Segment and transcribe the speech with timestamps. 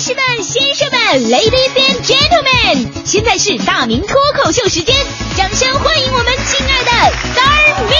[0.00, 4.96] 士们、先生们，Ladies and Gentlemen，现在是大明脱口秀时间，
[5.36, 6.90] 掌声欢迎我们亲爱的
[7.34, 7.92] Star Me！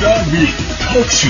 [0.00, 0.46] 大明
[0.78, 1.28] 脱口秀。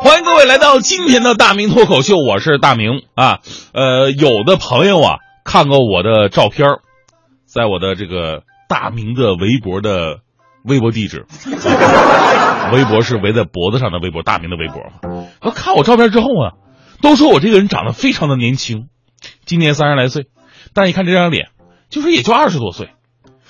[0.00, 3.38] 欢迎各位来到今天的大明脱口秀，我是大明啊。
[3.72, 6.66] 呃，有的朋友啊看过我的照片，
[7.52, 10.20] 在我的这个大明的微博的
[10.64, 11.26] 微博地址，
[12.72, 15.26] 微博是围在脖子上的微博，大明的微博嘛。
[15.40, 16.54] 他看我照片之后啊，
[17.02, 18.86] 都说我这个人长得非常的年轻，
[19.44, 20.28] 今年三十来岁，
[20.72, 21.48] 但一看这张脸，
[21.90, 22.88] 就是也就二十多岁。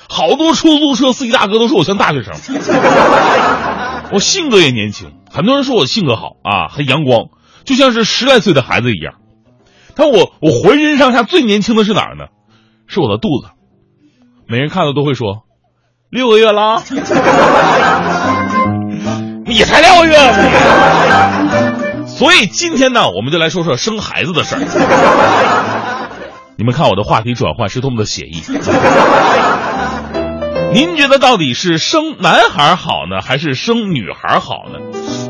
[0.09, 2.35] 好多出租车司机大哥都说我像大学生，
[4.13, 7.29] 我性格也年轻，很多人说我性格好啊，很阳光，
[7.65, 9.15] 就像是十来岁的孩子一样。
[9.95, 12.25] 但我我浑身上下最年轻的是哪儿呢？
[12.89, 13.51] 是我的肚子，
[14.53, 15.45] 每人看到都会说，
[16.11, 16.83] 六个月啦，
[19.47, 20.15] 你才六个月。
[22.07, 24.61] 所以今天呢，我们就来说说生孩子的事儿。
[26.59, 28.43] 你们看我的话题转换是多么的写意。
[30.75, 34.81] 您觉得到底是生男孩好呢，还是生女孩好呢？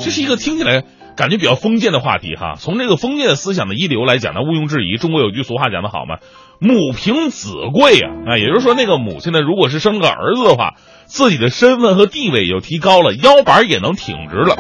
[0.01, 0.83] 这是一个听起来
[1.17, 2.55] 感觉比较封建的话题哈。
[2.59, 4.97] 从这个封建的思想的一流来讲呢，毋庸置疑。
[4.97, 6.19] 中国有句俗话讲得好嘛
[6.61, 10.75] ，“母凭子贵”啊啊，也就是说，那个母亲呢，如果是生个儿子的话，
[11.05, 14.57] 自己的身份和地位就提高了，腰板也能挺直了。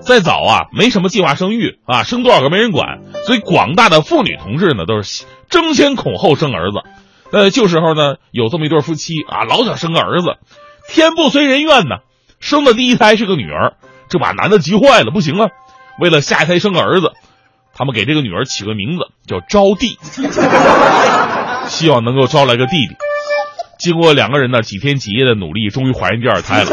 [0.00, 6.78] 再早啊，没什么计划生育啊，生多少个没人管，所以广大的妇女同志呢，都是争先恐后生儿子。
[7.32, 10.38] 呃，旧时候呢，有这么一对夫妻啊，老想生个儿子，
[10.88, 11.98] 天不随人愿呢，
[12.40, 13.74] 生的第一胎是个女儿，
[14.08, 15.50] 这把男的急坏了，不行啊，
[16.00, 17.12] 为了下一胎生个儿子，
[17.74, 19.96] 他们给这个女儿起个名字叫招娣，
[21.68, 22.96] 希望能够招来个弟弟。
[23.78, 26.70] 经过两个人呢几天几夜的努力，终于怀孕第二胎了，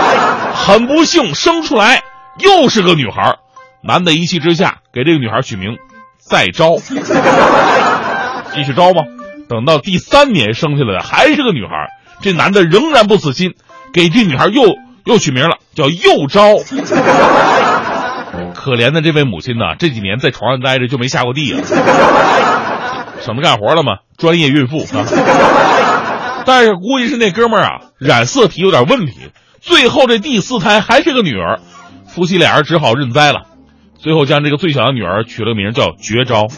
[0.54, 2.02] 很不幸生出来
[2.38, 3.36] 又是个女孩，
[3.82, 5.76] 男的一气之下给这个女孩取名
[6.18, 6.76] 再招，
[8.54, 9.02] 继续招吧。
[9.48, 11.88] 等到第三年生下来的还是个女孩，
[12.20, 13.54] 这男的仍然不死心，
[13.92, 14.62] 给这女孩又
[15.04, 16.56] 又取名了，叫又招。
[18.66, 21.62] 可怜的这位母亲呢，这几年在床上待着就没下过地啊，
[23.22, 25.06] 省得干活了嘛，专业孕妇啊。
[26.44, 31.60] 但是估计是那哥们儿啊染色体有点问题，最后这第四胎还是个女儿，
[32.08, 33.42] 夫妻俩人只好认栽了。
[33.98, 36.46] 最后将这个最小的女儿取了个名叫绝招。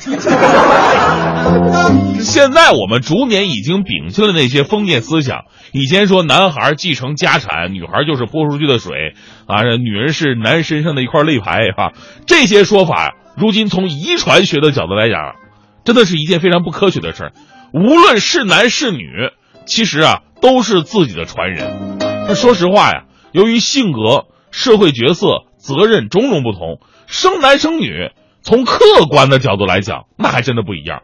[2.21, 5.45] 现在我们逐年已经摒弃了那些封建思想。
[5.73, 9.15] 以前说男孩继承家产，女孩就是泼出去的水
[9.47, 11.93] 啊，女人是男身上的一块肋排哈。
[12.27, 15.37] 这些说法，如今从遗传学的角度来讲，
[15.85, 17.33] 真的是一件非常不科学的事儿。
[17.73, 19.31] 无论是男是女，
[19.67, 21.99] 其实啊都是自己的传人。
[22.27, 26.81] 那说实话呀，由于性格、社会角色、责任种种不同。
[27.09, 28.11] 生男生女，
[28.43, 31.01] 从客观的角度来讲，那还真的不一样，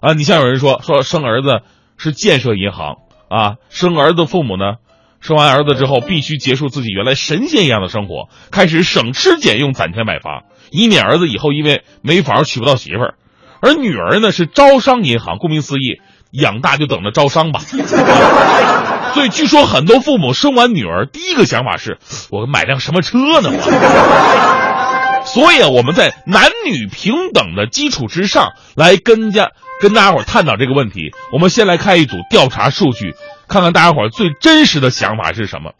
[0.00, 1.62] 啊，你像有人说说生儿子
[1.96, 2.94] 是建设银行
[3.28, 4.76] 啊，生儿子父母呢，
[5.20, 13.14] 生完儿子之后必须结束自己原来神仙一样的生活，开始省吃俭用攒钱买房，以免儿子以后因为没房娶不到媳妇儿，
[13.60, 17.58] 而女儿呢是招商银行，顾名思义，养大就等着招商吧，
[19.12, 21.98] 所以据说很多父母生完女儿第一个想法是，
[22.30, 23.50] 我买辆什么车呢？
[23.50, 24.97] 我。
[25.24, 31.12] 所以啊，我们在男女平等的基础之上来跟家跟大家伙探讨这个问题。
[31.32, 33.14] 我们先来看一组调查数据，
[33.46, 35.72] 看看大家伙最真实的想法是什么。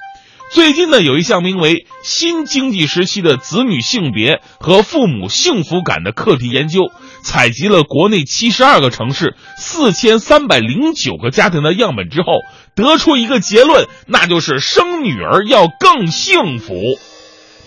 [0.50, 6.90] 最近呢，有一项名为“新经济时期的子女性别和父母幸福感”的课题研究，
[7.22, 12.40] 采集了国内七十二个城市四千三百零九个家庭的样本之后，
[12.74, 16.74] 得出一个结论，那就是生女儿要更幸福。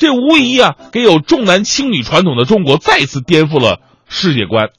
[0.02, 4.72] 这无疑啊，给有重男轻女传统的中国再次颠覆了世界观。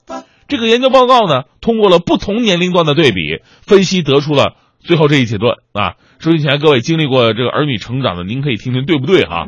[0.48, 5.94] 这个研究报告呢，通过了不同年龄段的对比分析，得出了最后这一结论啊。
[6.18, 9.46] 收音前各位经历过这个儿女成长的，您可以听听对不对哈？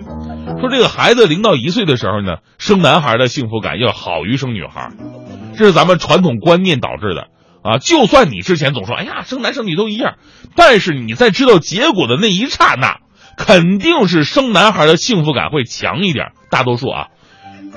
[0.61, 4.93] 说这个孩子零到一岁的时候呢，生男孩的幸福感要好于生女孩，
[5.59, 7.27] 这是咱们传统观念导致的
[7.69, 7.79] 啊。
[7.79, 10.19] 就算你之前总说，哎呀，生男生女都一样，
[10.55, 12.99] 但是你在知道结果的那一刹那。
[13.37, 17.09] 肯定是生男孩的幸福感会强一点，大多数啊，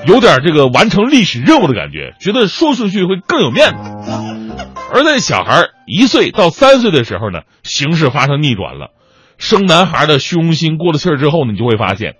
[0.05, 4.55] 有点这个完成历史任务的感觉，觉得说出去会更有面子。
[4.93, 8.91] 而在小孩一岁到三岁的时候呢，形势发生逆转了，
[9.37, 12.15] 生男孩的虚荣心过了气儿之后呢，你就会发现，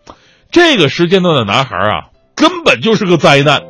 [0.52, 3.62] 这个时间段的男孩啊，根本就是个灾难。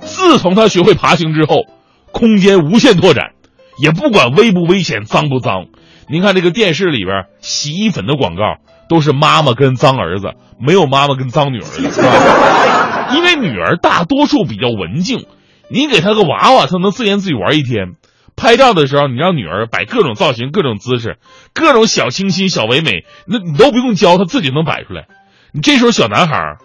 [0.00, 1.66] 自从他学会爬行之后，
[2.10, 3.32] 空间无限拓展，
[3.78, 5.66] 也不管危不危险、脏不脏。
[6.08, 8.56] 您看这个电视里边洗衣粉的广告，
[8.90, 13.06] 都是妈妈跟脏儿子，没有妈妈跟脏女儿的，是吧？
[13.14, 15.26] 因为女儿大多数比较文静，
[15.70, 17.92] 你给她个娃娃，她能自言自语玩一天。
[18.36, 21.18] 拍照的时候，你让女儿摆各种造型、各种姿势、
[21.54, 25.06] 各种小清新、小唯美，那你都不用教，她自己能摆出来。
[25.52, 26.58] 你这时候小男孩儿，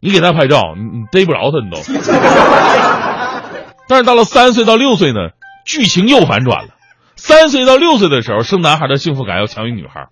[0.00, 1.76] 你给他拍照，你你逮不着他，你都。
[3.88, 5.18] 但是到了三岁到六岁呢，
[5.66, 6.70] 剧情又反转了。
[7.16, 10.06] 三岁到六岁的时候，生男孩的幸福感要强于女孩，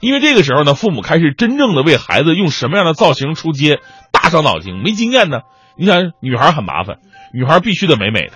[0.00, 3.78] 因为这个时候呢，父母开始真正的为孩子用什么样的造型出街
[4.12, 5.40] 大伤脑筋，没经验呢。
[5.78, 6.96] 你想，女孩很麻烦，
[7.34, 8.32] 女孩必须得美美的，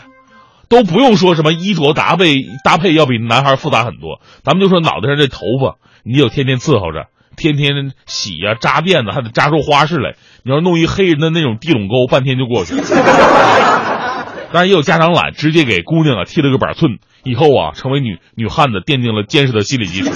[0.68, 2.34] 都不用说什么衣着搭配
[2.64, 4.20] 搭配要比男孩复杂很多。
[4.44, 10.16] 咱们就说脑袋上这头发，你得天天伺候着，天天洗呀、扎辫子，还得扎出花式来。
[10.44, 12.82] 你要弄一黑人的那种地垄沟，半天就过去了。
[14.52, 20.10] 当然也有家长懒，直接给姑娘啊剃了个板寸，以后啊成为女女汉子奠定了坚实的心理基础。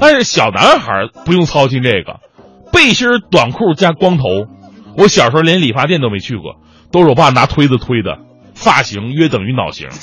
[0.00, 2.20] 但是小男孩不用操心这个，
[2.72, 4.24] 背心短裤加光头。
[4.96, 6.56] 我小时候连理发店都没去过，
[6.90, 8.18] 都是我爸拿推子推的，
[8.54, 9.88] 发型约等于脑型。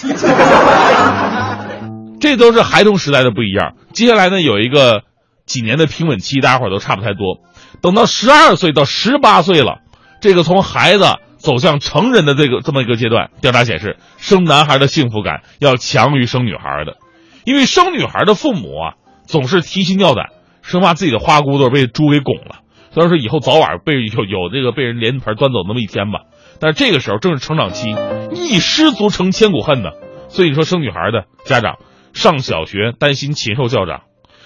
[2.21, 3.73] 这都是孩童时代的不一样。
[3.93, 5.03] 接下来呢，有一个
[5.45, 7.41] 几年的平稳期，大家伙都差不太多。
[7.81, 9.79] 等到十二岁到十八岁了，
[10.21, 11.05] 这个从孩子
[11.37, 16.95] 走向成人的这个这么一个阶段，调查显示，生男孩的幸福感要强于生女孩的，
[17.43, 18.95] 因为生女孩的父母啊
[19.25, 20.27] 总是提心吊胆，
[20.61, 22.59] 生怕自己的花骨朵被猪给拱了。
[22.93, 26.21] 虽然说以后早晚被有有这个被人连盆端走那么一天吧，
[26.59, 27.93] 但是这个时候正是成长期，
[28.31, 29.89] 一失足成千古恨呢。
[30.29, 31.77] 所以你说生女孩的家长，
[32.13, 34.01] 上小学担心禽兽校长。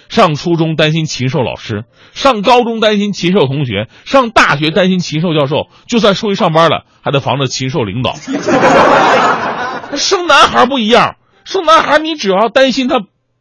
[0.08, 8.14] 上初中担心禽兽老师，上高中担心禽兽同学，上大学担心禽兽教授，就算出去上班了，还得防着禽兽领导。
[9.94, 13.00] 生男孩不一样，生男孩你只要担心他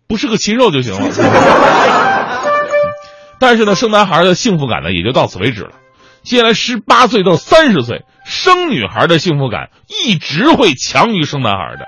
[0.10, 1.10] 不是个禽兽就行了。
[3.40, 5.74] 但是呢，生男孩的幸福感呢也就到此为止了。
[6.24, 9.70] 接下来十八岁到三十岁，生女孩的幸福感
[10.04, 11.86] 一直会强于生男孩的。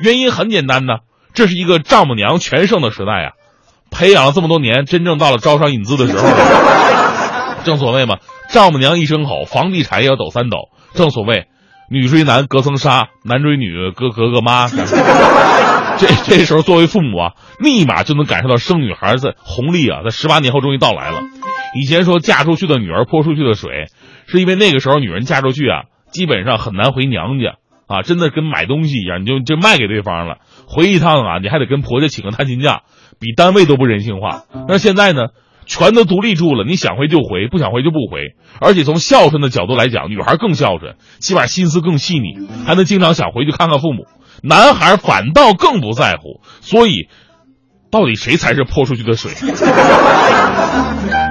[0.00, 0.98] 原因很简单呢，
[1.34, 3.32] 这是一个丈母娘全盛的时代呀。
[3.90, 6.28] 培养了这么多年，真正到了招商引资的时候，
[7.66, 8.18] 正所谓嘛，
[8.50, 10.68] 丈母娘一声吼，房地产也要抖三抖。
[10.94, 11.48] 正所谓，
[11.90, 14.68] 女追男隔层纱，男追女隔隔个妈。
[14.68, 21.20] 这这时候，作为父母啊，立马就能感受到生女孩子红利啊，在十八年后终于到来了。
[21.74, 23.86] 以前说嫁出去的女儿泼出去的水，
[24.26, 27.56] 是因为那个时候女人嫁出去啊，基本上很难回娘家
[27.86, 30.38] 啊，真的跟买东西一样，你就就卖给对方了。
[30.66, 32.82] 回一趟啊，你还得跟婆家请个探亲假。
[33.20, 34.42] 比单位都不人性化。
[34.66, 35.28] 那现在呢，
[35.66, 38.34] 全都独立住了，你想回就回，不想回就不回。
[38.60, 44.06] 而且从孝顺的角度来讲，女孩更孝顺，起码心思更细腻，还能经常想回去看看父母。
[44.42, 46.40] 男孩反倒更不在乎。
[46.60, 47.08] 所以，
[47.90, 49.32] 到底谁才是泼出去的水？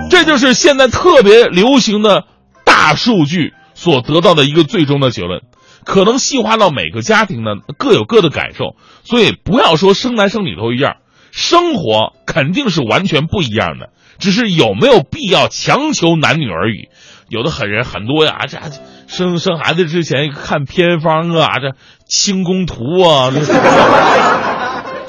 [0.10, 2.26] 这就是现在特别流行的
[2.64, 5.42] 大数据所得到的一个最终的结论。
[5.86, 8.76] 可能细化到每个家庭呢，各有各的感受。
[9.04, 10.98] 所以不要说生男生女都一样。
[11.32, 16.90] 生活肯定是完全不一样的，只是有没有必要强求男女而已？
[17.30, 18.60] 有的狠人很多呀，这
[19.08, 21.76] 生生孩子之前看偏方啊，这
[22.06, 23.32] 清宫图啊，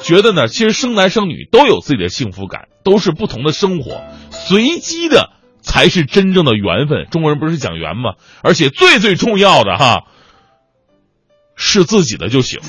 [0.01, 5.29] 觉得呢，其实生男生女都有自己的幸福感，都是不同的生活，随机的
[5.61, 7.05] 才是真正的缘分。
[7.11, 8.13] 中国人不是讲缘吗？
[8.41, 10.03] 而且最最重要的哈，
[11.55, 12.59] 是自己的就行。